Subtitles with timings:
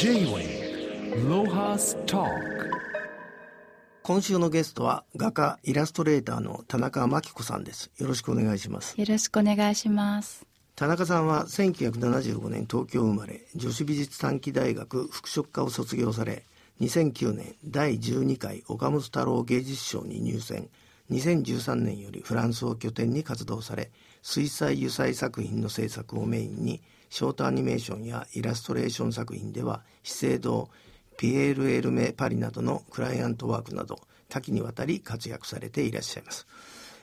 [0.00, 2.24] J-Way ロハスタ
[4.02, 7.90] 今週のゲストは画家イラストレーターの田中真紀子さんです。
[7.98, 8.98] よろしくお願いします。
[8.98, 10.46] よろしくお願いします。
[10.74, 16.44] 田中さんは1975年東京生まれ女子美術短期大学服飾科を卒業され
[16.80, 20.70] 2009年第12回岡本太郎芸術賞に入選。
[21.10, 23.90] 2013年よりフランスを拠点に活動され
[24.22, 26.80] 水彩油彩作品の制作をメインに
[27.10, 30.70] ショートアニメーションやイラストレーション作品では資生堂
[31.18, 34.00] ピエール・エルメ・パリなどのクライアントワークなど
[34.30, 36.46] 多岐にわたり活躍されていらっしゃいます。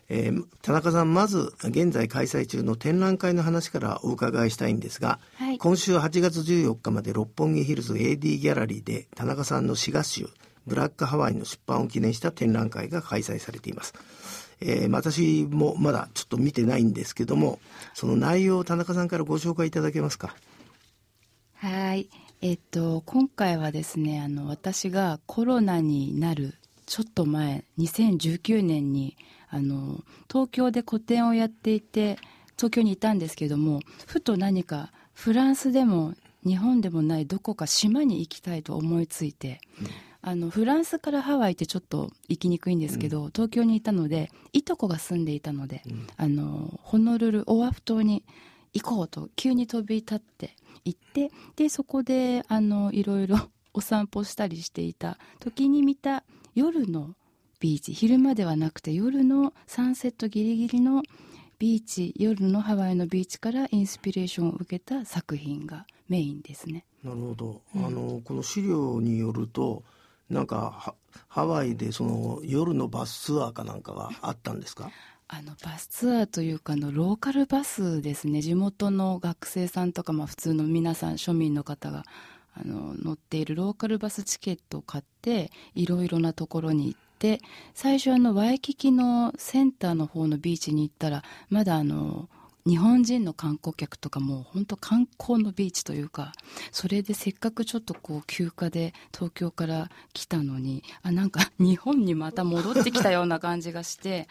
[0.10, 10.30] えー、田中さんまず現在開催中の展覧会の話からお伺いしたいんですが、はい、今週8月14日まで六本木ヒルズ AD ギャラリーで田中さんの詩画集
[10.66, 13.94] ブラックハワイの出版を記念した展覧会が開催されています。
[14.60, 17.60] えー、私もまだちょっと見てないんですけども、
[17.94, 20.36] その内容を田中さんからご紹介いただけますか？
[21.56, 22.10] はい。
[22.42, 26.54] えっと、今回はですね、あの、私がコロナになる
[26.86, 29.18] ちょっと前、2019年に、
[29.50, 32.18] あの、東京で個展をやっていて、
[32.56, 36.14] 東京にいたんですけども、ふと何かフランスでも
[36.46, 39.88] 日本でもないどこか島に行きたいと思いついて、うん
[40.22, 48.24] あの、フランスからハワイってちょっと行きにくいんですけど、うん、東京にいたので、いとこが住んでいたので、うん、あの、ホノルル、オアフ島に
[48.74, 53.38] 行こうと、急に飛び立って行って、で、そこで、あの、いろいろ
[53.74, 56.24] お散歩したりしていた時に見た
[56.56, 57.16] 夜の
[57.60, 61.04] ビーチ、昼間ではなくて夜のサンセットギリギリの
[61.60, 66.86] ビーチ、夜のハワイのビーチからインスピレーションを受けた作品がメインですね。
[67.04, 67.62] なるほど。
[67.76, 69.84] うん、あの、この資料によると、
[70.30, 70.96] なんか
[71.28, 74.92] ハワイでその夜のバスツアーかなんかがあったんですか？
[75.30, 78.42] あの、バスツアーというか、の、ローカルバスですね。
[78.42, 82.06] 地元の学生さんとか、まあ普通の皆さん、庶民の方が、
[82.54, 87.42] あの、乗っているローカルバスチケットを買って、いろいろなところに行って、
[87.74, 92.30] 最初あの、ワイキキのセンターの方のビーチに行ったら、まだあの、
[92.68, 96.34] 日本人の観光客とかも本当観光のビーチというか、
[96.74, 104.28] それでせっかくちょっとこう休暇で東京から来たのに、あ、なんか 日本にまた戻ってきたような感じがして、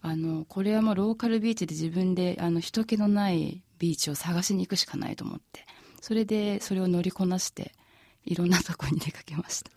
[0.00, 5.66] あの、これはもうローカルビーチで自分であの人気のないビーチを探しに行くしかないと思って、
[6.00, 7.74] それでそれを乗りこなして、
[8.24, 9.70] いろんなとこに出かけました。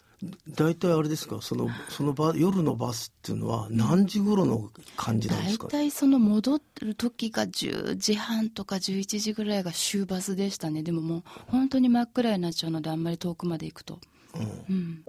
[0.49, 1.41] 大体あれですか？
[1.41, 5.67] そのその場夜のバスっていうのは何時頃の感じなんですか？
[5.67, 10.83] 大体その戻る時が10時半とか11時ぐらいが終バスでしたね。
[10.83, 13.99] でももう本当に真っ暗になっちゃうのであんまり遠くまで行くと。
[14.35, 15.03] うん、うん、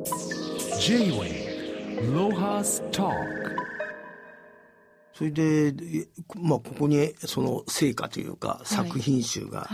[0.81, 3.10] J-Way ロハスタ
[5.12, 5.75] それで、
[6.37, 9.69] まあ、ここにその成果というか作品集が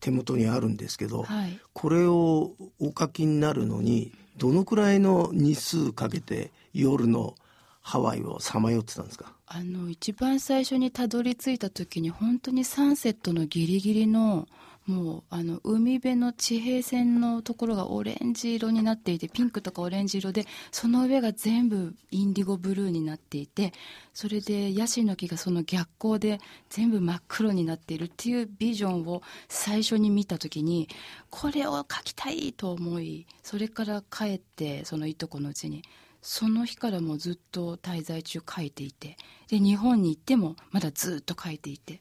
[0.00, 7.34] 手元にあるんですけど、はいはい、これをお書きになるのにどのくらいの日数かけて夜の
[7.80, 9.34] ハワイをさまよってたんですか？
[9.46, 14.46] あの、一番最初にたどり着いた時に本当にサンセットのギリギリの
[14.88, 23.74] もう、あの、海辺の地平線のところがオレンジ色になっていて、ピンクとかオレンジ色で、その上が全部インディゴブルーになっていて、
[24.14, 26.40] それでヤシの木がその逆光で
[26.70, 30.88] 全部真っ黒になっているっていうビジョンを最初に見たときに、
[31.28, 35.82] これを描きたいと思い、それから帰って、そのいとこのうちに、
[36.22, 42.00] その日からもうずっと滞在中書いていて、で、日本に行ってもまだずっと書いていて、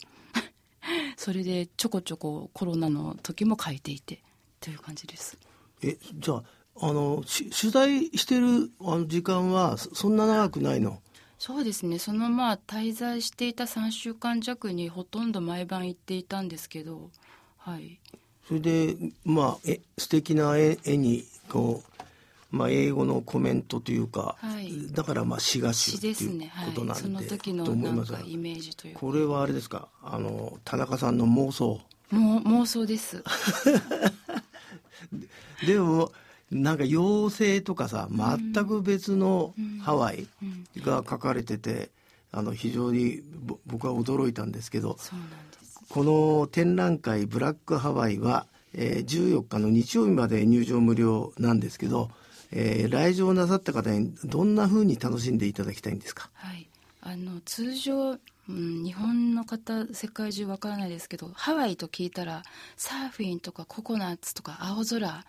[1.17, 4.21] それでちょこちょこコロナの時も書いていて
[4.61, 5.37] という感じです。
[5.81, 6.43] えじゃあ
[6.79, 11.01] あの取材してるあの時間はそんな長くないの？
[11.39, 11.99] そうですね。
[11.99, 17.09] そのまあ滞在していた3週間弱にほとんど毎晩行っていたんですけど
[17.57, 17.99] はい。
[18.47, 18.95] それで
[19.25, 21.96] まあえ素敵な絵絵にこう
[22.51, 26.15] まあ、英語のコメントというか、はい、だからまあ詩が集っていう
[26.65, 29.89] ことなんで、その時のなんかイメージというこれはあれですか？
[30.01, 31.81] あの田中さんの妄想。
[32.09, 33.21] も妄想です。
[35.65, 36.11] でも
[36.51, 40.27] なんか妖精とかさ全く別のハワイ
[40.77, 41.89] が書かれてて、
[42.31, 43.21] あの非常に
[43.65, 44.97] 僕は驚いたんですけど
[45.89, 52.11] この展覧会「ブラックハワイは」えー、14日の日曜日まで入場無料なんですけど
[52.51, 56.29] えー、来場なさった方にどんなふうに楽しんでいただきたいんですか？
[56.33, 56.67] はい。
[57.01, 58.17] あの通常、う
[58.51, 62.43] ん、日本の方世界中わからないですけどハワイと聞いたら
[62.75, 65.23] サーフィンとかココナッツとか青空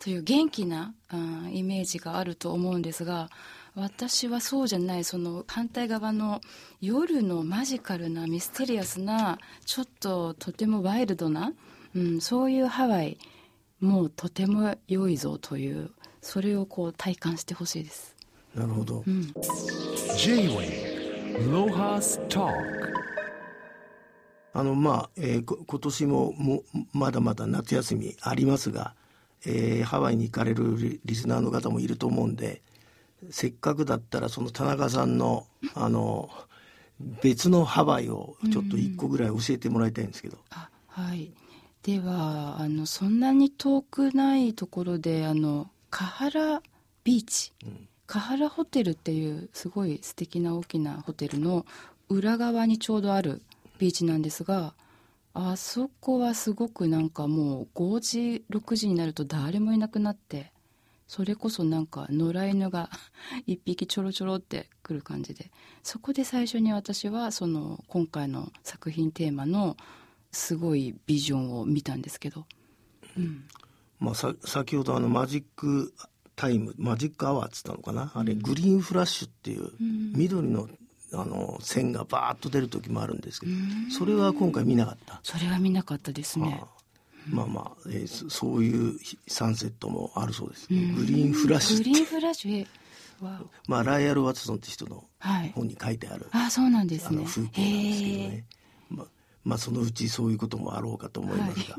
[0.00, 3.28] という元気な、うん、イメージがあると思うんですが
[3.76, 6.40] 私はそうじゃないその反対側の
[6.80, 11.52] 夜のマジカルなミステリアスなちょっととてもワイルドな、
[11.94, 13.18] うん、そういうハワイ
[13.78, 15.90] もうとても良いぞという
[16.20, 18.16] それをこう体感してほしいです。
[18.54, 19.32] なるほど、うん。
[20.16, 22.52] J-Way Lohas Talk
[24.52, 26.62] あのまあ、えーこ今年もも
[26.92, 28.94] まだまだ夏休みありますが、
[29.46, 32.60] えーハワイに行かれるリリスナーの方もいると思うんで
[33.30, 36.30] せっかくだったらその田中さんのあの
[37.22, 41.32] 別のハワイをちょっと一個ぐらい教えてもらいたいんですけど、あはい。
[41.82, 46.62] ではあのそんなに遠くないところであのカハラ
[47.04, 47.52] ビーチ、
[48.06, 51.66] カハラホテルっていうすごい素敵な大きなホテルの
[52.08, 53.42] 裏側にちょうどある
[53.78, 54.74] ビーチなんですが
[55.32, 60.52] あそこはすごくなんかもう5時6時になると誰もいなくなって
[61.06, 62.90] それこそなんか野良犬が
[63.46, 65.50] 一匹ちょろちょろってくる感じで
[65.82, 69.76] そこで最初に私はその今回の作品テーマの
[70.32, 72.46] すごいビジョンを見たんですけど、
[73.16, 73.44] うん、
[74.00, 75.92] まあ、さ先ほどあのマジック
[76.34, 78.10] タイムマジックアワーっつったのかな？
[78.14, 79.70] あれグリーンフラッシュっていう
[80.16, 80.68] 緑の
[81.12, 83.52] あの線がバーッと出る時もあるんですけど
[83.96, 85.20] それは今回見なかった。
[85.22, 86.62] それは見なかったですね。
[87.28, 88.98] まあまあ、えーそそういう
[89.28, 92.66] サンセットもあるそうです、ねグリーンフラッシュグリーンフラッシュ？
[93.68, 97.18] まあライアル・ワトソンって人のはい本に書いてある、あそうなんですね。
[97.18, 98.44] あの風景なんですけどへね、
[98.88, 99.06] まあ、
[99.44, 101.76] まあそのうちそういうこともあろうかと思いますが、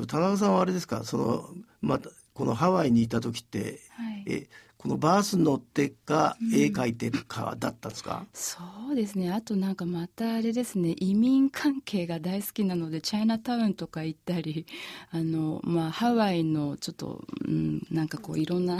[0.00, 1.04] でも田中さんはあれですか？
[1.04, 1.50] その
[1.82, 4.24] またこのハワイにいた時って、はい。
[4.26, 4.48] え
[4.78, 8.56] このバース乗ってか絵描いてるかだったんですか、そ
[8.92, 9.30] うですね。
[9.30, 10.94] あとなんかまたあれですね。
[10.96, 14.64] 移民関係が大好きなのでチャイナタウンとか行ったり
[15.10, 18.78] あの、まあ、ハワイのちょっと、うん、なんかこういろんな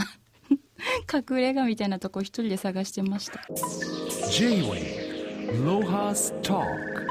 [1.12, 3.46] 隠れ家みたいなとこ一人で探してました。
[4.30, 7.09] J-Way Lohas Talk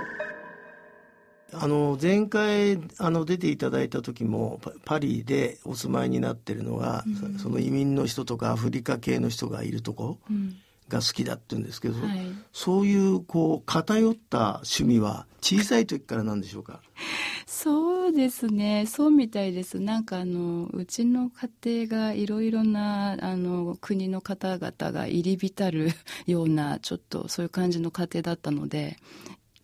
[1.54, 7.04] あの前回あの出ていただいた時もパパリでお住まいになってるのが、
[7.38, 10.56] そその移民の人とかアフリカ系の人がいるとこうん。
[10.90, 12.20] が好きだって言うんですけど、はい。
[12.52, 16.82] そういうこう偏った趣味は小さい時からなんでしょうか？
[17.46, 18.86] そうですね。
[18.88, 19.80] そうみたいです。
[19.80, 21.30] なんかあのうちの
[21.62, 25.92] 家庭がいろいろなあの国の方々が入り浸る
[26.26, 28.98] ようなちょっとそういう感じの家庭だったので、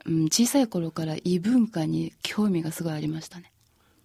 [0.06, 3.52] うん、小さい頃から異文化に興味がすごいありましたね。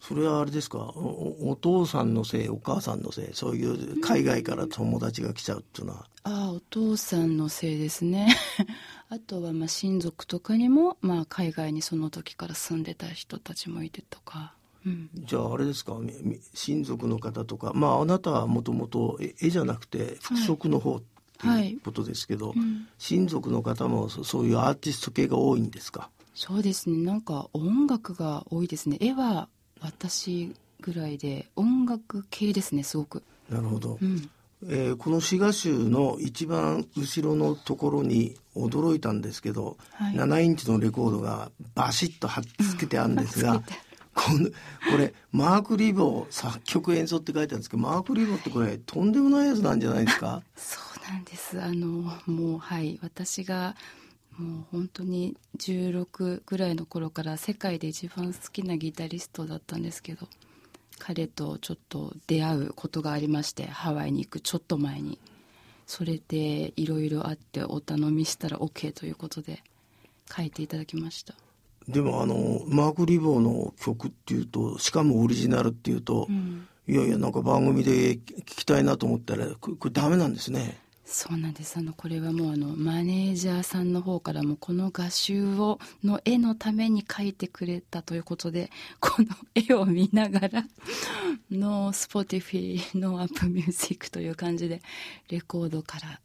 [0.00, 0.79] それはあれですか？
[0.79, 8.35] お父さんのせいお母さんのせいそういう海外から友達が来ちゃうっていうのは、ああお父さんのせいですね。
[9.11, 14.55] あとはまあ親族とかにも、まあ、海外にその時から住んでた人たちもいてとか、
[14.87, 15.99] うん、じゃああれですか？
[16.55, 17.73] 親族の方とか。
[17.75, 21.03] まああなたはもともと絵絵じゃなくて服飾の方
[21.41, 21.71] ってはい。
[21.71, 22.87] いうことですけど、うん。
[22.99, 26.11] 親族の方もそそういうアーティスト系が多いんですか？
[26.35, 26.97] そうですね。
[26.99, 28.97] なんか音楽が多いですね。
[29.01, 29.49] 絵は
[29.81, 33.23] 私ぐらいで音楽系ですねすごく。
[33.51, 34.31] なるほど、うん。
[34.69, 40.15] えーこの滋賀州の一番後ろのところに驚いたんですけど、はい。
[40.15, 43.63] 7インチのレコードがバシッと貼っつけてあるんですが、
[44.15, 44.51] この
[44.91, 50.43] これマーク・リボー作曲演奏って書いてあるんですけどマーク・リボーってこれとんでもないやつなんじゃないですか？
[50.57, 50.79] そ
[51.09, 51.61] うなんです。
[51.62, 51.87] あの
[52.27, 52.99] もうはい。
[53.03, 53.77] 私が
[54.37, 60.29] もう本当に16ぐらいの頃から世界で一番好きなギタリストだったんですけど
[60.99, 65.19] 彼とちょっと出会うことがありましてハワイに行くちょっと前に。
[65.87, 69.65] それでいろいろあってお頼みしたら OK ということで
[70.34, 71.34] 書いていただきました。
[71.91, 76.67] でもあのマーク・リボーの曲っていうとしかもオリジナルっていうと、ん。
[76.91, 80.77] いやいやなんか番組で聞きたいなと思ったらここれダメなんですね。
[81.05, 81.77] そうなんです。
[81.77, 90.67] あのこれはもうあのマネージャーさんの方からもこの画集をの絵のために描いてくれたということで この絵を見ながら
[91.51, 94.82] の Spotify の Apple Music という感じで
[95.29, 96.20] レコードから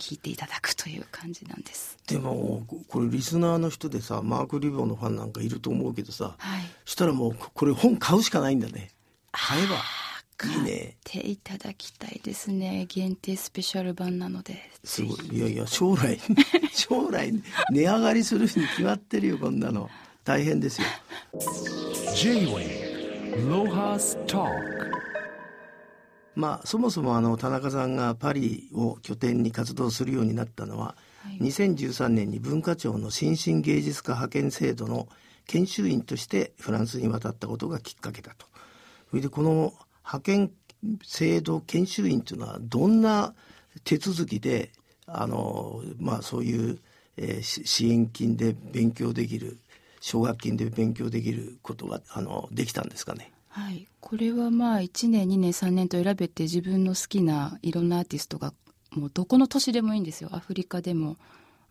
[0.00, 1.98] 聴いていただくという感じなんです。
[2.08, 6.62] でもここれリスナーの人でさマーク・リボーのファンなんかいると思うけどさ、はい。
[6.86, 8.90] したらもうここれ本買うしかないんだね。
[9.30, 9.76] 買えば。
[10.42, 10.96] いいね。
[11.04, 12.86] 買っていただきたいですね。
[12.88, 15.36] 限定スペシャル版なのですごい。
[15.36, 16.18] いやいや将来
[16.72, 17.30] 将来
[17.70, 19.90] 値上がりするに決まってるよこんなの。
[20.24, 20.86] 大変ですよ。
[22.14, 22.90] J-Way
[23.48, 24.89] Lohas Talk
[26.40, 31.02] まあそもそもあの田中さんがパリを拠点に活動するようになったのは、はい
[31.38, 35.06] 2013年に文化庁の新進芸術家派遣制度の
[35.46, 38.46] 研修員としてフランスに渡ったことがきっかけだと。
[39.10, 40.50] それでこの派遣
[41.04, 43.34] 制度研修員というのはどんな
[43.84, 44.70] 手続きで
[45.06, 46.78] あのまあそういう、
[47.18, 49.58] えーし支援金で勉強できる
[50.00, 53.30] 奨学金で勉強できることがあのできたんですかね。
[53.52, 58.54] はい、これはまあ1年2年3年と選べて自分の好きないろんなアーティストが
[58.92, 60.30] もうどこの都市でもいいんですよ。
[60.32, 61.16] アフリカでも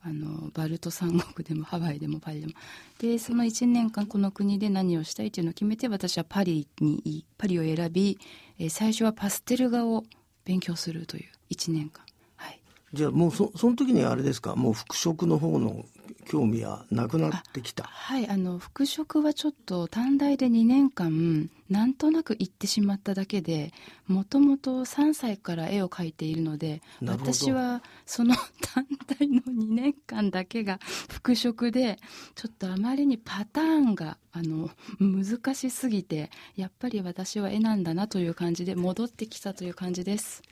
[0.01, 2.53] あのバルト三国でもハワイでもパリでも。
[2.99, 8.19] でその1年間この国で何をしたいっていうのを決めて私はパリにパリを選び、
[8.57, 10.03] え最初はパステル画を
[10.43, 12.03] 勉強するという1年間。
[12.35, 12.61] はい。
[12.93, 14.55] じゃあもうそその時にあれですか？
[14.57, 15.85] もう服飾の方の
[16.29, 23.73] 興味はなくなってきたはいあの服飾はちょっと短大で2年間なんとなく行ってしまっただけで
[24.07, 28.85] もともと3歳から絵を描いているので私はその短
[29.19, 31.97] 大の2年間だけが 服飾で
[32.35, 34.69] ちょっとあまりにパターンがあの
[34.99, 40.43] 難しすぎてやっぱり私は絵なんだなという感じで戻ってきたという感じです。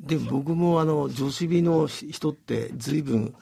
[0.00, 3.34] でも僕もあの女子美の人って随分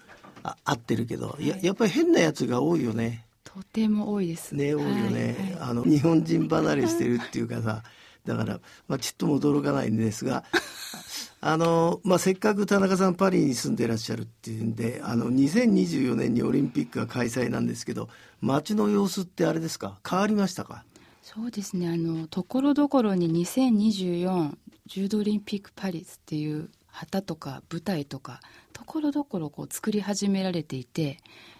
[0.44, 3.24] あ合ってるけどややっぱり変なやつが多いよね。
[3.42, 4.54] とても多いです。
[4.54, 5.70] ね多いよね、はいはい。
[5.70, 7.82] あの日本人離れしてるっていうかさ
[8.24, 10.44] だから、まあ、ちっとも驚かないんですが
[11.40, 18.08] あの、まあ、せっかく田中さんパリに住んでらっしゃるっていうんであの2024年にオリンピックが開催なんですけど
[18.40, 19.98] 街の様子ってあれですか？
[20.08, 20.84] 変わりましたか？
[21.22, 21.88] そうですね。
[21.88, 28.40] あのところどころに2024柔道オリンピックパリスっていう旗とか舞台とか
[28.72, 31.18] ところどころこう作り始められていて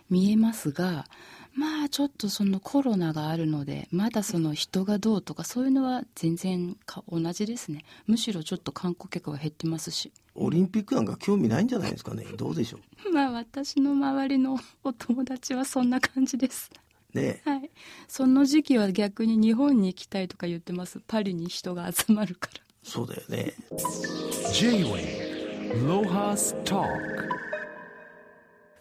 [0.09, 1.07] 見えますが
[1.55, 7.85] まあちょっとそのコロナがあるのでまだその人がどうとかそういうのは全然か同じですね。
[8.07, 10.13] むしろちょっと観光客が減ってますし。
[10.35, 12.25] オリンピックなんか興味ないんじゃないですかね。
[12.37, 12.79] どうでしょ
[13.13, 16.71] まあ私の周りのお友達はそんな感じです。
[17.15, 17.71] うねはい。
[18.09, 21.01] その時期は逆に日本に行きたいとか言ってます。
[21.07, 23.55] パリに人が集まるからそうだよね。
[24.53, 26.87] J-Way Lohas Talk.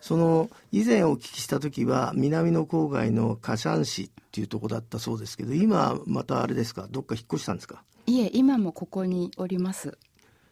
[0.01, 6.87] その以前お聞きした時は南の郊外のカシャン市っていうとこだったそうですけど今またあれですか？
[6.91, 7.83] どっか引っ越したんですか？
[8.05, 9.97] いえ今もここにおります。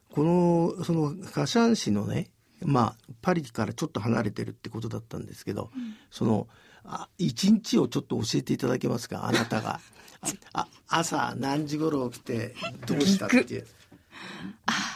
[0.09, 2.29] このそのカシャン市のね
[2.61, 5.69] まあパリからちょっと離れてるってことだったんですけど、
[6.09, 6.47] その
[6.85, 9.25] あ一日をちょっと教えていただけますか？
[9.25, 9.81] あなたが
[10.53, 10.67] ああ
[10.99, 13.67] 朝何時頃起きてどうしたっていう。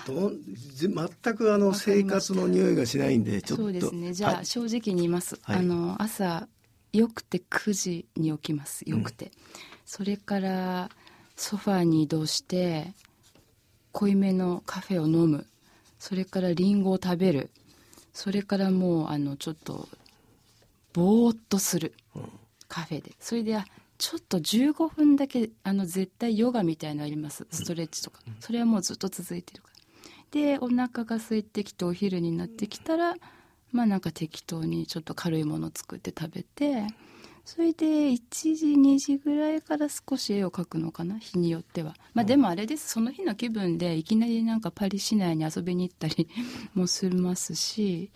[0.07, 0.31] ど
[0.77, 3.63] 全くあの生活の匂いがしないんでちょっと。
[3.63, 4.13] そうですね。
[4.13, 4.45] じゃあ、はい。
[4.45, 5.57] 正直に言います、はい。
[5.57, 6.47] あの朝
[6.93, 8.87] よくて9時に起きます。
[8.87, 9.31] よくて、
[9.85, 10.89] それから
[11.35, 12.93] ソファーに移動して
[13.91, 15.47] 濃いめのカフェを飲む。
[15.97, 17.49] それからリンゴを食べる。
[18.13, 19.89] それからもうあのちょっと
[20.93, 21.93] ぼーっとする、
[22.67, 23.11] カフェで。
[23.19, 23.65] それであ
[23.97, 27.47] ちょっと15分だけあの絶対ヨガみたいなのあります。
[27.49, 29.75] ストレッチとか、それはもうずっと続いてるから。
[30.31, 33.15] でお腹が空いてきてお昼になってきたら
[33.71, 36.87] まあなんか適当にちょっと軽いもの作って食べて
[37.45, 38.19] それで1
[38.55, 41.19] 時2時ぐらいから少し絵を描くのかな？
[41.19, 41.93] 日によっては。
[42.15, 42.89] まあでもあれです。
[42.89, 46.27] その日の気分でいきなりなんかパリ市内に遊びに行ったり
[46.73, 48.09] もしますし。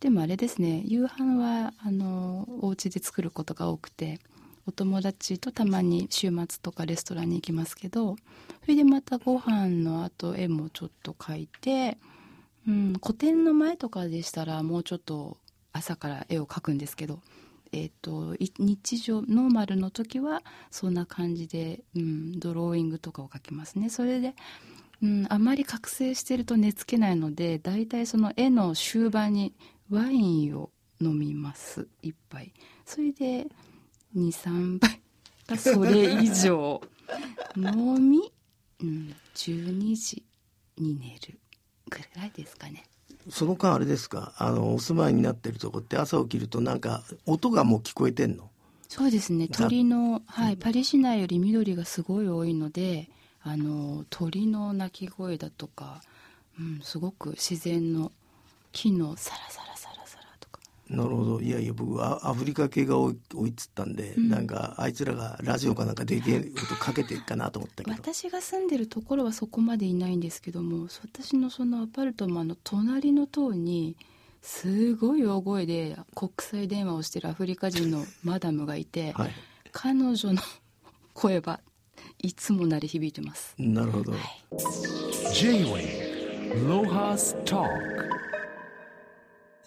[0.00, 0.82] でもあれですね。
[0.84, 4.20] 夕飯はあのお家で作ることが多くて
[4.66, 8.16] お友達とたまに週末とかレストランに行きますけど
[8.62, 11.98] それでまたご飯の後絵もちょっと描いて、
[12.68, 15.36] うん、個展の前とかでしたらもうちょっと
[15.72, 17.20] 朝から絵を描くんですけど、
[17.72, 23.88] えー、と日常ノーマルの時はそんな感じで、うん、ドローイングとかを描きますね。
[23.88, 24.34] それで、
[25.02, 29.54] うん、あまり覚醒してると寝つけないのでだいたいその絵の終盤に
[29.90, 31.88] ワインを飲みます。
[32.02, 32.52] 一杯
[32.84, 33.48] それで
[34.16, 35.00] 23杯
[35.46, 36.80] かそれ以上。
[37.56, 38.32] 飲み、
[38.80, 40.24] うん、12時
[40.78, 41.38] に寝る
[41.90, 42.84] ぐらいですかね。
[43.28, 44.32] その間あれですか？
[44.38, 48.50] あのお住まいになってるとこって朝起きるとなんか音がもう聞こえてんの？
[48.88, 49.48] そうですね。
[49.50, 53.08] ざ鳥の、はい、パリ市内より緑がすごい多いので
[53.42, 56.02] あの鳥の鳴き声だとか、
[56.58, 58.12] うん、すごく自然の
[58.72, 59.71] 木のサラサラ
[60.92, 61.40] なるほど。
[61.40, 67.96] いやいや僕はアフリカ系が多い多いっつったんで、なんかあいつらがラジオかなんかできることかけてるかなと思ったけど。
[67.96, 73.96] 私が住んでるところはそこまでいないんですけども私のそのアパルトマンの隣の棟に
[74.42, 79.30] すごい大声で国際電話をしてるアフリカ人のマダムがいて、はい。
[79.72, 80.42] 彼女の
[81.14, 81.60] 声は
[82.18, 83.54] いつも鳴り響いてます。
[83.58, 84.12] なるほど、
[85.32, 86.12] J-Way
[86.68, 87.66] Lohas Talk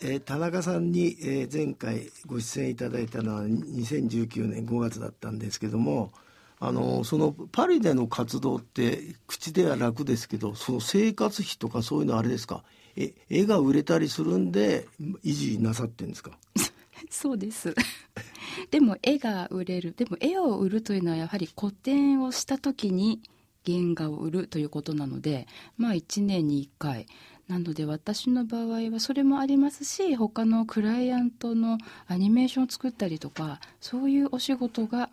[0.02, 6.12] えー田中さんに、えー前回ご出演いただいたのは2019年5月だったんですけども
[6.60, 12.64] あのそのパリでの活動って口では楽ですけどその生活費とかそういうのあれですか？
[12.98, 14.88] え絵が売れたりするんで
[15.24, 16.32] 維持なさってるんですか？
[17.10, 17.76] そうです。
[18.72, 19.94] でも絵が売れる。
[19.96, 23.22] でも絵を売るというのはやはり個展をした時に
[23.66, 25.48] 原画を売るということなので
[25.78, 27.06] まあ1年に1回
[27.48, 35.10] なので私の場合はそれもありますし他のクライアントのアニメーションを作ったりとかそういうお仕事が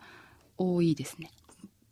[0.57, 1.31] 多いですね。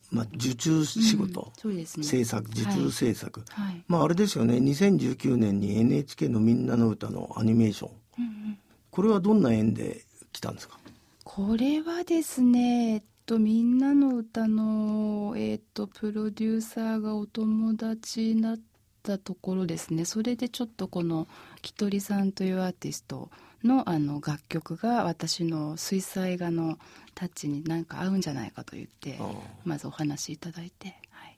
[0.09, 1.51] まあ、受注仕事、うん。
[1.57, 2.03] そうですね。
[2.05, 4.55] 制作受注制作、はい、まああれですよね。
[4.57, 7.91] 2019年に NHK の「みんなの歌のアニメーション。
[8.19, 8.57] うんうん。
[8.89, 10.77] これはどんな縁で来たんですか？
[11.23, 18.59] これはですね、えっと、みんなの歌の、えっと、プロデューサーがお友達になっ
[19.03, 20.05] たところですね。
[20.05, 21.27] それでちょっとこの、
[21.61, 23.29] きとりさんというアーティスト
[23.63, 26.79] のあの楽曲が私の水彩画の
[27.13, 29.19] タッチになんか合うんじゃないかと言って
[29.63, 31.37] まずお話しいただいて、はい。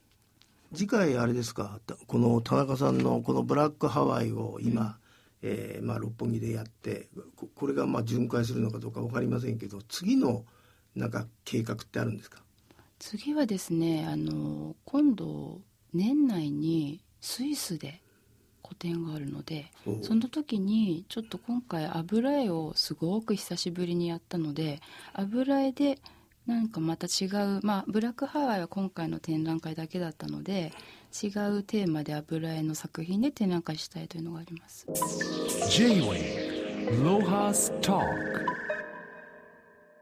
[0.74, 1.80] 次回あれですか？
[1.86, 4.98] たこの田中さんのこの「ブラックハワイ」を今、
[5.42, 10.46] えーまあ、六本木でやってここれがまあ巡回するのかどうか分かりませんけど次の
[10.96, 12.42] なんか計画ってあるんですか？
[12.98, 15.60] 次はですねあの今度
[15.92, 18.02] 年内にスイスで
[18.60, 19.70] 個展があるので
[20.02, 24.82] その時にちょっと今回油絵をすごく久しぶりにやったので
[25.14, 25.98] 油絵で
[26.46, 30.74] なんかまた違うまあブラックハワイは今回の展覧会だけだったので
[31.14, 34.86] 違うテーマで油絵の作品で展覧会したいというのがあります。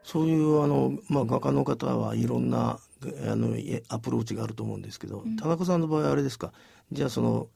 [0.03, 2.81] そういうあの、まあ、画家の方はいろんな
[3.31, 6.53] あのえアプローチがあると思うんですけど、田中さんの場合はあれですか？
[6.91, 7.49] じゃあその、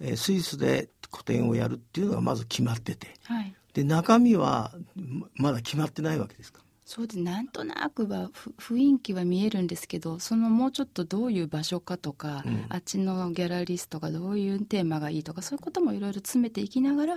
[0.00, 3.14] えースイスで個展をやるっていうのがまず決まってて。
[3.24, 3.54] はい。
[3.74, 6.60] で中身はままだ決まってないわけですか？
[6.84, 7.18] そうです。
[7.18, 12.66] なんとなくはふ雰囲気は見えるんですけどそのもうちょっとどういう場所かとか、うん。
[12.70, 17.16] あっちのギャラリストがどういうテーマがいいとかそういうこともいろいろ詰めていきながら、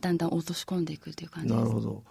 [0.00, 1.60] だんだん落とし込んでいくっていう感じです。
[1.60, 2.02] なるほど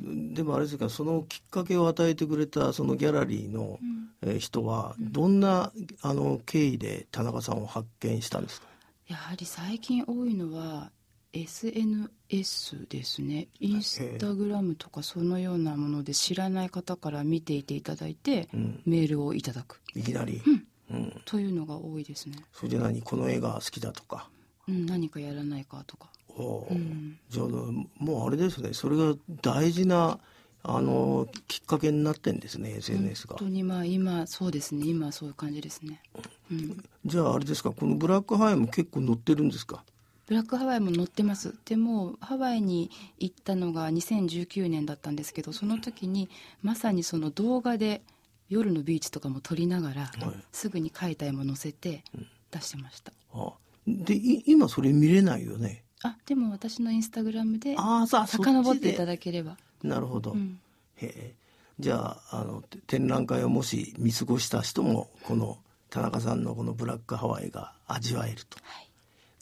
[0.00, 3.78] でもあれですかそのきっかけを与えてくれたそのギャラリーの、
[4.22, 8.66] えー人はどんなあの経緯で田中さんを発見したんですか？
[9.06, 10.90] やはり最近多いのは
[11.32, 13.48] SNS ですね。
[13.60, 18.80] インスタグラムとかそのようなもので知らない方から見ていていただいて、ん。
[18.86, 19.80] メールをいただく。
[19.94, 20.42] いきなり、
[20.90, 21.22] うん。
[21.24, 23.02] というのが多いですね、それで何？
[23.02, 24.28] この絵が好きだとか。
[24.68, 27.18] うん、何かやらないかとかおーん。
[27.28, 28.72] じゃあもうあれですね。
[28.72, 30.18] それが大事な
[30.62, 33.36] あのきっかけになってんですね SNS が。
[33.36, 34.86] 本当にまあ今そうですね。
[34.86, 36.02] 今はそういう感じですね、
[36.50, 37.72] うん、じゃああれですか。
[37.72, 39.84] このブラックハワイも結構載ってるんですか？
[40.26, 41.54] ブラックハワイも載ってます。
[41.64, 46.28] でもハワイに行ったのが2019年だったんですけどその時に
[46.62, 48.02] まさにその動画で
[48.50, 50.10] 夜のビーチとかも撮りながら、
[50.52, 52.02] すぐに描いた絵も載せて
[52.50, 53.52] 出してました、あ
[53.86, 59.56] でい今それ見れないよねあでも私のインスタグラムでああさ遡っていただだければ。
[59.82, 60.60] なるほど、ん。
[60.96, 61.34] へえ。
[61.80, 65.58] じゃああのて展覧会をもし見過ごした人もこの
[65.90, 68.58] 田中さんのこのブラックハワイが味わえると、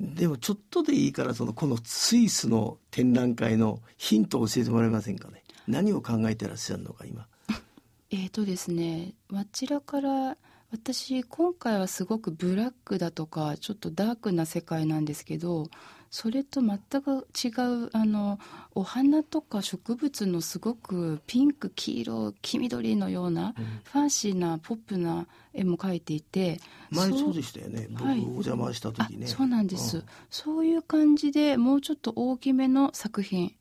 [0.01, 5.43] でもちょっとでいいからそのこのスイスの展覧会のヒントを教えてもらえませんかね。
[5.67, 7.27] 何を考えてらっしゃるのか今。
[8.11, 10.37] えーとですねあちらから
[10.71, 15.69] 私今回はすごくブラックだとかちょっとダークな世界なんですけど
[16.11, 18.39] それと全く違うあの
[18.75, 23.55] お花とか植物のすごくピンク黄色黄緑のような、
[23.93, 27.89] ファンシーなポップな絵も描いていて前そうででしたよね。
[27.91, 30.05] 僕はいお邪魔した時ね、そうなんです、うん。
[30.31, 33.55] そういう感じでもうちょっと大きめの作品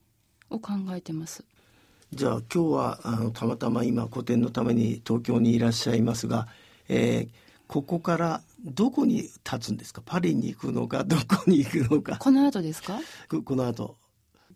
[0.49, 1.43] を考えてます。
[2.13, 6.47] じゃあ今日はあのたまたま今個展のために東京にいらっしゃいますが、
[6.87, 10.01] えーここからどこに立つんですか？
[10.05, 12.17] パリに行くのか どこに行くのか。
[12.17, 12.99] この後ですか？
[13.29, 13.95] ここの後。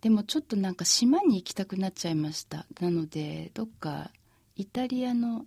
[0.01, 2.65] でもちょっとなんか島に行きたくなっちゃいました。
[2.79, 4.11] なのでどっか
[4.55, 5.45] イタリアの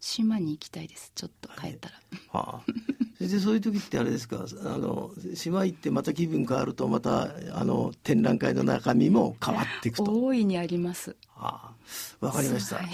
[0.00, 1.12] 島に行きたいです。
[1.14, 1.94] ちょっと帰ったら、
[2.30, 2.62] はあ、
[3.16, 4.44] そ れでそういう時ってあれですか？
[4.64, 10.04] あの島行ってまた気分変わるとまたあの展覧会の中身も変わっていくと。
[10.04, 11.16] 大いにあります。
[11.28, 11.72] は
[12.20, 12.76] あ、わかりました。
[12.76, 12.88] はい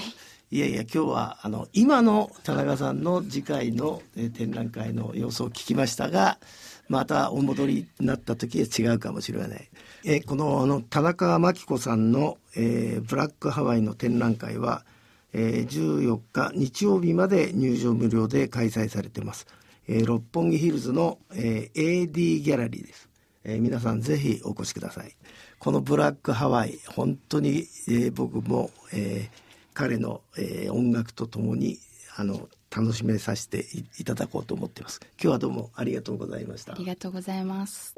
[0.53, 6.41] いやいや今日はあの今の田中さんの次回の、え展覧会の様子を聞きましたが
[6.89, 9.71] またお戻りになった時は違うかもしれない。
[10.05, 14.85] えこのあの田中真紀子さんの、えーブラックハワイの展覧会は、
[15.33, 19.47] えー14日日曜日まで入場無料で開催されてます。
[19.87, 23.09] えー六本木ヒルズの、えー AD ギャラリーです。
[23.45, 25.15] えー皆さんぜひお越しください。
[25.61, 31.79] このブラックハワイ本当に、えー僕も、えー彼の、えー音楽とともに
[32.17, 35.01] あの楽しめさせていいただこうと思っています。
[35.21, 36.85] 今日はどうもありがとうございましたあり。
[36.85, 37.95] がとうございます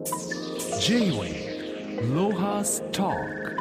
[0.80, 3.51] J-Wave Lohas Talk